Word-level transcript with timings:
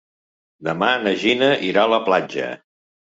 Demà 0.69 0.89
na 1.03 1.13
Gina 1.25 1.51
irà 1.73 1.83
a 1.85 1.93
la 1.95 2.01
platja. 2.09 2.49